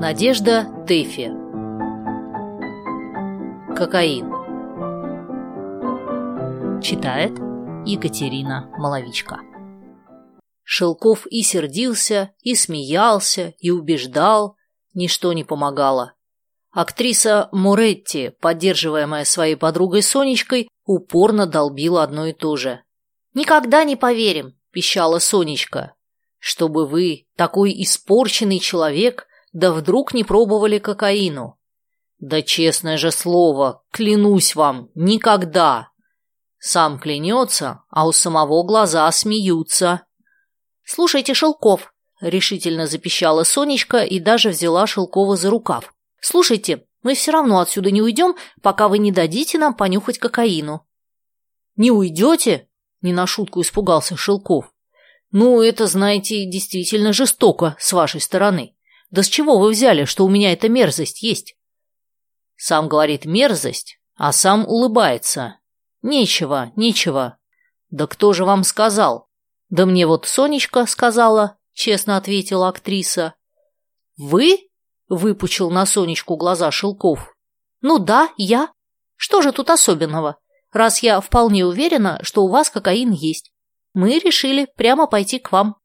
[0.00, 1.26] Надежда Тэфи
[3.76, 4.30] Кокаин
[6.80, 7.32] Читает
[7.84, 9.40] Екатерина Маловичка
[10.62, 14.54] Шелков и сердился, и смеялся, и убеждал,
[14.94, 16.14] ничто не помогало.
[16.70, 22.84] Актриса Моретти, поддерживаемая своей подругой Сонечкой, упорно долбила одно и то же.
[23.34, 25.96] «Никогда не поверим!»– пищала Сонечка.
[26.38, 29.27] «Чтобы вы, такой испорченный человек,
[29.58, 31.58] да вдруг не пробовали кокаину?»
[32.20, 35.88] «Да честное же слово, клянусь вам, никогда!»
[36.60, 40.02] Сам клянется, а у самого глаза смеются.
[40.84, 45.92] «Слушайте, Шелков!»– решительно запищала Сонечка и даже взяла Шелкова за рукав.
[46.20, 50.86] «Слушайте, мы все равно отсюда не уйдем, пока вы не дадите нам понюхать кокаину».
[51.76, 52.68] «Не уйдете?»–
[53.02, 54.72] не на шутку испугался Шелков.
[55.30, 58.74] «Ну, это, знаете, действительно жестоко с вашей стороны.
[59.10, 61.56] Да с чего вы взяли, что у меня эта мерзость есть?»
[62.56, 65.58] Сам говорит мерзость, а сам улыбается.
[66.02, 67.38] «Нечего, нечего».
[67.90, 69.28] «Да кто же вам сказал?»
[69.70, 73.34] «Да мне вот Сонечка сказала»,— честно ответила актриса.
[74.16, 74.68] «Вы?»
[75.08, 77.34] Выпучил на Сонечку глаза Шелков.
[77.80, 78.70] «Ну да, я.
[79.16, 80.36] Что же тут особенного?
[80.70, 83.52] Раз я вполне уверена, что у вас кокаин есть.
[83.94, 85.76] Мы решили прямо пойти к вам».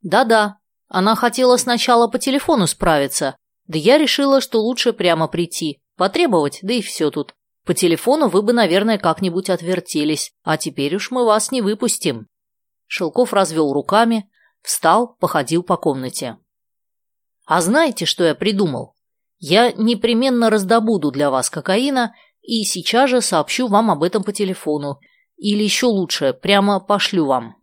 [0.00, 0.59] «Да-да,
[0.90, 6.74] она хотела сначала по телефону справиться, да я решила, что лучше прямо прийти, потребовать, да
[6.74, 7.34] и все тут.
[7.64, 12.26] По телефону вы бы, наверное, как-нибудь отвертелись, а теперь уж мы вас не выпустим».
[12.88, 14.28] Шелков развел руками,
[14.62, 16.36] встал, походил по комнате.
[17.50, 18.94] А знаете, что я придумал?
[19.38, 25.00] Я непременно раздобуду для вас кокаина и сейчас же сообщу вам об этом по телефону.
[25.36, 27.56] Или еще лучше, прямо пошлю вам.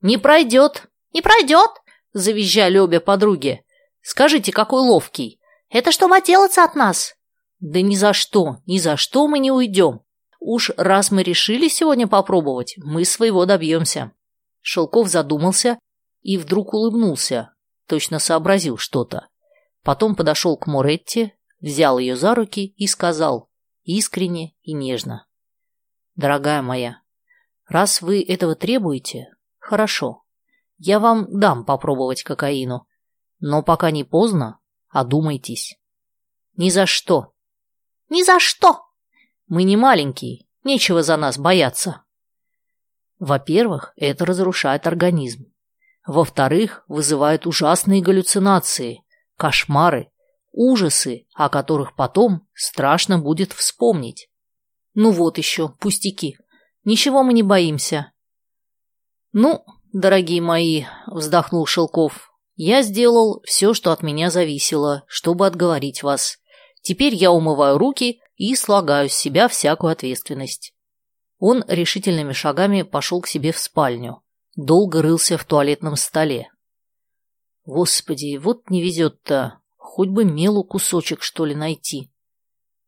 [0.00, 0.88] «Не пройдет!
[1.12, 1.70] Не пройдет!»–
[2.12, 3.64] завизжали обе подруги.
[4.00, 5.40] «Скажите, какой ловкий!
[5.70, 7.14] Это чтобы отделаться от нас!»
[7.60, 10.00] «Да ни за что, ни за что мы не уйдем.
[10.40, 14.12] Уж раз мы решили сегодня попробовать, мы своего добьемся».
[14.60, 15.78] Шелков задумался
[16.22, 17.54] и вдруг улыбнулся,
[17.86, 19.28] точно сообразил что-то.
[19.82, 23.50] Потом подошел к Моретти, взял ее за руки и сказал,
[23.82, 25.26] искренне и нежно.
[26.14, 27.00] «Дорогая моя,
[27.66, 30.24] раз вы этого требуете, хорошо,
[30.78, 32.86] я вам дам попробовать кокаину,
[33.40, 34.58] но пока не поздно,
[34.88, 35.78] одумайтесь».
[36.56, 37.32] «Ни за что!»
[38.08, 38.86] «Ни за что!»
[39.46, 42.02] «Мы не маленькие, нечего за нас бояться».
[43.18, 45.52] Во-первых, это разрушает организм.
[46.06, 49.02] Во-вторых, вызывают ужасные галлюцинации,
[49.36, 50.10] кошмары,
[50.52, 54.30] ужасы, о которых потом страшно будет вспомнить.
[54.94, 56.38] Ну вот еще, пустяки.
[56.84, 58.12] Ничего мы не боимся.
[59.32, 66.38] Ну, дорогие мои, вздохнул Шелков, я сделал все, что от меня зависело, чтобы отговорить вас.
[66.82, 70.74] Теперь я умываю руки и слагаю с себя всякую ответственность.
[71.38, 74.22] Он решительными шагами пошел к себе в спальню
[74.58, 76.50] долго рылся в туалетном столе.
[77.64, 82.10] Господи, вот не везет-то, хоть бы мелу кусочек, что ли, найти.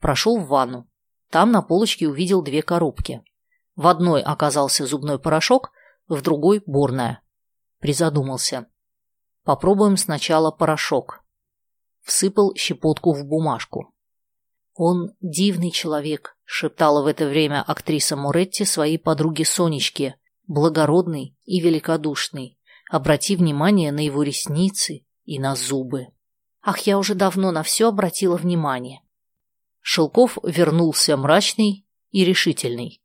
[0.00, 0.90] Прошел в ванну.
[1.30, 3.22] Там на полочке увидел две коробки.
[3.76, 5.70] В одной оказался зубной порошок,
[6.16, 7.22] в другой– борная.
[7.78, 8.66] Призадумался.
[9.44, 11.24] Попробуем сначала порошок.
[12.02, 13.92] Всыпал щепотку в бумажку.
[14.74, 22.58] «Он дивный человек»,– шептала в это время актриса Моретти своей подруге Сонечке, благородный и великодушный.
[22.90, 26.08] Обрати внимание на его ресницы и на зубы.
[26.62, 29.00] Ах, я уже давно на все обратила внимание.
[29.80, 33.02] Шелков вернулся мрачный и решительный.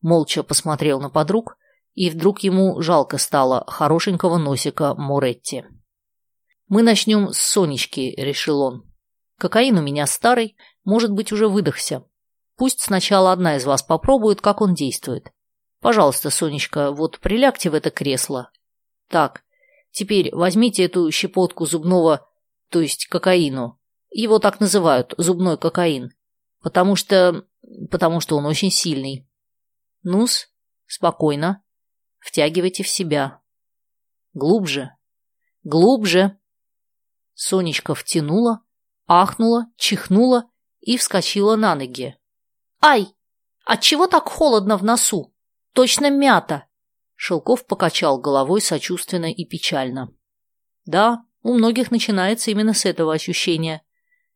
[0.00, 1.56] Молча посмотрел на подруг,
[1.98, 5.64] и вдруг ему жалко стало хорошенького носика Моретти.
[6.68, 8.88] «Мы начнем с Сонечки»,— решил он.
[9.36, 12.04] «Кокаин у меня старый, может быть, уже выдохся.
[12.56, 15.32] Пусть сначала одна из вас попробует, как он действует.
[15.80, 18.52] Пожалуйста, Сонечка, вот прилягте в это кресло.
[19.08, 19.42] Так,
[19.90, 22.28] теперь возьмите эту щепотку зубного,
[22.68, 23.80] то есть кокаину.
[24.12, 26.12] Его так называют, зубной кокаин.
[26.60, 27.44] Потому что...
[27.90, 29.28] потому что он очень сильный.
[30.04, 30.48] Нус,
[30.86, 31.64] спокойно.
[32.18, 33.40] Втягивайте в себя.
[34.34, 34.96] Глубже.
[35.64, 36.38] Глубже.
[37.34, 38.62] Сонечка втянула,
[39.06, 40.50] ахнула, чихнула
[40.80, 42.16] и вскочила на ноги.
[42.80, 43.08] «Ай!
[43.64, 45.34] Отчего так холодно в носу?»
[45.78, 46.66] Точно мята!»
[47.14, 50.12] Шелков покачал головой сочувственно и печально.
[50.86, 53.84] «Да, у многих начинается именно с этого ощущения.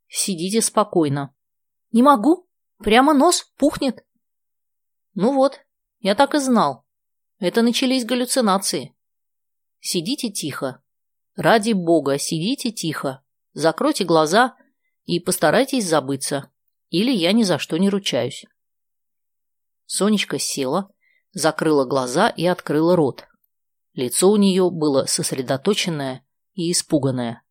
[0.07, 1.35] Сидите спокойно».
[1.91, 2.49] «Не могу.
[2.79, 4.05] Прямо нос пухнет».
[5.15, 5.61] «Ну вот,
[5.99, 6.87] я так и знал.
[7.43, 8.95] Это начались галлюцинации.
[9.81, 10.81] Сидите тихо.
[11.35, 13.25] Ради бога, сидите тихо.
[13.53, 14.55] закройте глаза
[15.07, 16.53] и постарайтесь забыться,
[16.91, 18.45] или я ни за что не ручаюсь.
[19.87, 20.93] Сонечка села,
[21.33, 23.27] закрыла глаза и открыла рот.
[23.95, 26.25] Лицо у нее было сосредоточенное
[26.55, 27.43] и испуганное.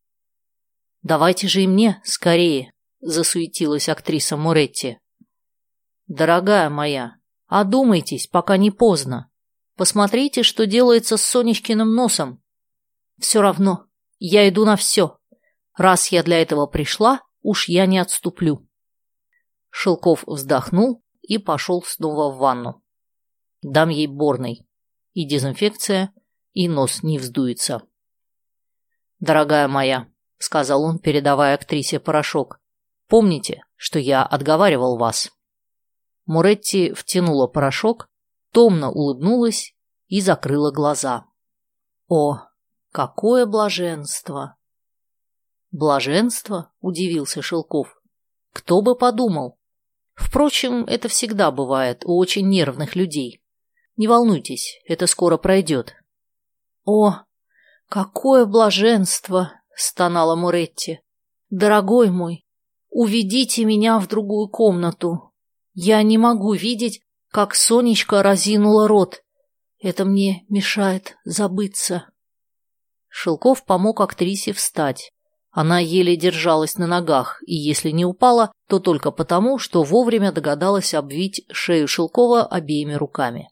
[1.02, 5.00] «Давайте же и мне, скорее!»– засуетилась актриса Моретти.
[6.06, 7.16] «Дорогая моя,
[7.46, 9.28] одумайтесь, пока не поздно.
[9.82, 12.40] Посмотрите, что делается с Сонечкиным носом.
[13.18, 13.86] Все равно,
[14.20, 15.18] я иду на все.
[15.76, 18.64] Раз я для этого пришла, уж я не отступлю».
[19.70, 22.84] Шелков вздохнул и пошел снова в ванну.
[23.60, 24.68] Дам ей борной.
[25.14, 26.12] И дезинфекция,
[26.52, 27.82] и нос не вздуется.
[29.18, 30.06] «Дорогая моя»,—
[30.38, 32.60] сказал он, передавая актрисе порошок,—
[33.08, 35.32] «помните, что я отговаривал вас».
[36.24, 38.11] Муретти втянула порошок,
[38.52, 39.74] томно улыбнулась
[40.08, 41.26] и закрыла глаза.
[42.08, 42.40] «О,
[42.92, 44.56] какое блаженство!»
[45.70, 48.00] «Блаженство?»— удивился Шелков.
[48.52, 49.58] «Кто бы подумал?
[50.14, 53.42] Впрочем, это всегда бывает у очень нервных людей.
[53.96, 55.94] Не волнуйтесь, это скоро пройдет.
[56.84, 57.20] «О,
[57.88, 61.00] какое блаженство!»— стонала Муретти.
[61.50, 62.44] «Дорогой мой,
[62.90, 65.32] уведите меня в другую комнату.
[65.74, 67.02] Я не могу видеть,
[67.32, 69.24] как Сонечка разинула рот.
[69.80, 72.10] Это мне мешает забыться».
[73.08, 75.12] Шелков помог актрисе встать.
[75.50, 80.94] Она еле держалась на ногах, и если не упала, то только потому, что вовремя догадалась
[80.94, 83.50] обвить шею Шелкова обеими руками.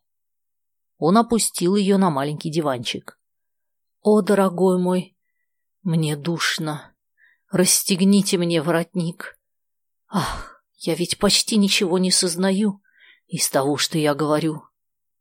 [0.96, 3.18] Он опустил ее на маленький диванчик.
[4.02, 5.16] «О, дорогой мой,
[5.82, 6.94] мне душно.
[7.50, 9.38] Расстегните мне воротник.
[10.08, 12.79] Ах, я ведь почти ничего не сознаю
[13.30, 14.64] из того, что я говорю.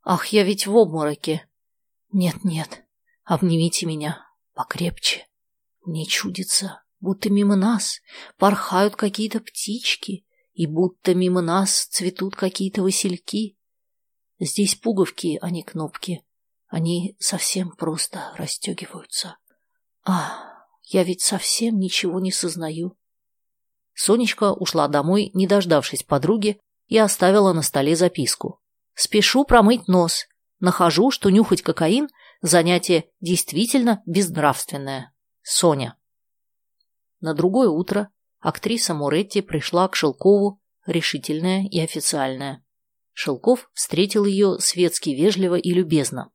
[0.03, 1.47] Ах, я ведь в обмороке.
[2.11, 2.83] Нет-нет,
[3.23, 4.25] обнимите меня
[4.55, 5.27] покрепче.
[5.85, 8.01] Мне чудится, будто мимо нас
[8.37, 13.57] порхают какие-то птички, и будто мимо нас цветут какие-то васильки.
[14.39, 16.25] Здесь пуговки, а не кнопки.
[16.67, 19.37] Они совсем просто расстегиваются.
[20.03, 22.97] А, я ведь совсем ничего не сознаю.
[23.93, 28.61] Сонечка ушла домой, не дождавшись подруги, и оставила на столе записку.
[28.93, 30.25] «Спешу промыть нос.
[30.59, 32.09] Нахожу, что нюхать кокаин–
[32.41, 35.13] занятие действительно безнравственное.
[35.41, 35.95] Соня».
[37.21, 38.09] На другое утро
[38.39, 42.63] актриса Муретти пришла к Шелкову, решительная и официальная.
[43.13, 46.31] Шелков встретил ее светски вежливо и любезно.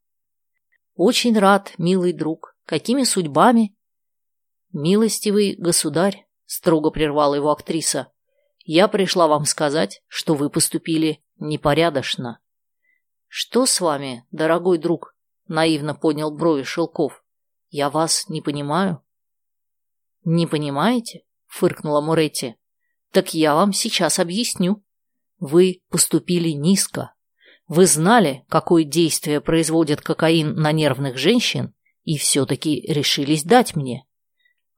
[0.94, 2.56] Очень рад, милый друг.
[2.66, 3.74] Какими судьбами?
[4.72, 8.12] Милостивый государь, строго прервала его актриса,
[8.64, 12.40] я пришла вам сказать, что вы поступили непорядочно.
[13.28, 15.14] Что с вами, дорогой друг?
[15.46, 17.22] Наивно поднял брови Шелков.
[17.68, 19.02] Я вас не понимаю.
[20.24, 21.24] Не понимаете?
[21.46, 22.56] Фыркнула Муретти.
[23.12, 24.82] Так я вам сейчас объясню.
[25.38, 27.14] Вы поступили низко.
[27.66, 34.06] Вы знали, какое действие производит кокаин на нервных женщин, и все-таки решились дать мне.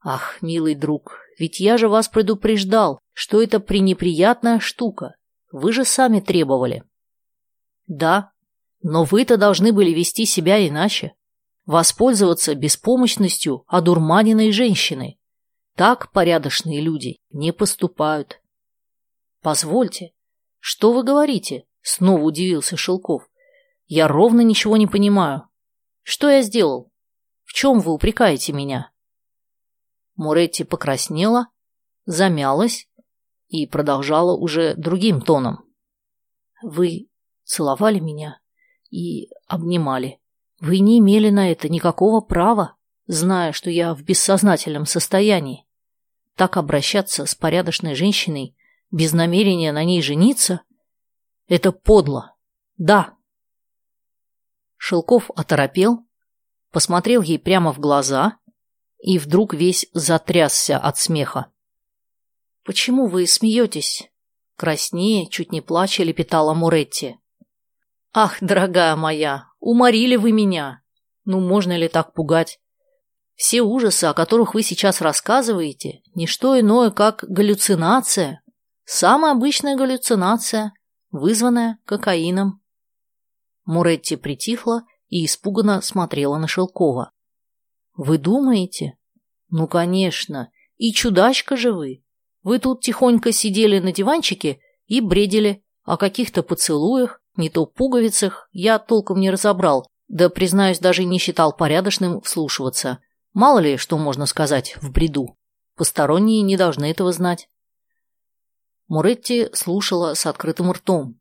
[0.01, 5.15] Ах, милый друг, ведь я же вас предупреждал, что это пренеприятная штука.
[5.51, 6.83] Вы же сами требовали.
[7.85, 8.31] Да,
[8.81, 11.13] но вы-то должны были вести себя иначе.
[11.65, 15.19] Воспользоваться беспомощностью одурманенной женщины.
[15.75, 18.41] Так порядочные люди не поступают.
[19.41, 20.13] Позвольте,
[20.59, 21.65] что вы говорите?
[21.81, 23.29] Снова удивился Шелков.
[23.85, 25.47] Я ровно ничего не понимаю.
[26.03, 26.91] Что я сделал?
[27.43, 28.91] В чем вы упрекаете меня?
[30.17, 31.47] Муретти покраснела,
[32.05, 32.89] замялась
[33.47, 35.63] и продолжала уже другим тоном.
[36.61, 37.07] Вы
[37.43, 38.39] целовали меня
[38.89, 40.19] и обнимали.
[40.59, 45.67] Вы не имели на это никакого права, зная, что я в бессознательном состоянии.
[46.35, 48.55] Так обращаться с порядочной женщиной
[48.89, 50.61] без намерения на ней жениться
[51.47, 52.35] это подло.
[52.77, 53.15] Да.
[54.77, 56.07] Шелков оторопел,
[56.71, 58.39] посмотрел ей прямо в глаза
[58.99, 61.47] и вдруг весь затрясся от смеха.
[62.63, 64.09] «Почему вы смеетесь?»
[64.55, 67.17] Краснее, чуть не плача, лепетала Муретти.
[68.13, 70.81] «Ах, дорогая моя, уморили вы меня!
[71.25, 72.59] Ну, можно ли так пугать?
[73.35, 78.41] Все ужасы, о которых вы сейчас рассказываете, не что иное, как галлюцинация.
[78.85, 80.73] Самая обычная галлюцинация
[81.11, 82.61] вызванная кокаином.
[83.65, 87.11] Муретти притихла и испуганно смотрела на Шелкова.
[87.97, 88.97] «Вы думаете?»
[89.49, 90.51] «Ну, конечно.
[90.77, 92.03] И чудачка же вы.
[92.43, 98.77] Вы тут тихонько сидели на диванчике и бредили о каких-то поцелуях, не то пуговицах, я
[98.79, 102.99] толком не разобрал, да, признаюсь, даже не считал порядочным вслушиваться.
[103.33, 105.35] Мало ли, что можно сказать в бреду.
[105.75, 107.49] Посторонние не должны этого знать.
[108.87, 111.19] Муретти слушала с открытым ртом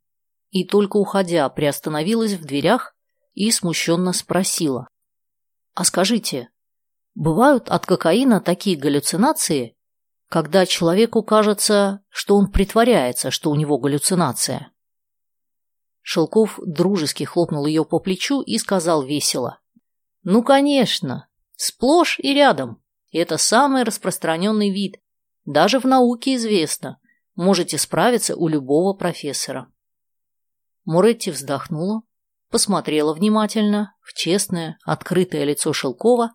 [0.51, 2.95] и только уходя приостановилась в дверях
[3.35, 4.89] и смущенно спросила.
[5.75, 6.49] «А скажите,
[7.17, 9.75] бывают от кокаина такие галлюцинации,
[10.29, 14.71] когда человеку кажется, что он притворяется, что у него галлюцинация?»
[16.03, 19.59] Шелков дружески хлопнул ее по плечу и сказал весело.
[20.23, 22.81] «Ну, конечно, сплошь и рядом.
[23.11, 25.01] Это самый распространенный вид.
[25.45, 27.01] Даже в науке известно.
[27.35, 29.73] Можете справиться у любого профессора».
[30.85, 32.03] Муретти вздохнула,
[32.51, 36.35] посмотрела внимательно в честное, открытое лицо Шелкова,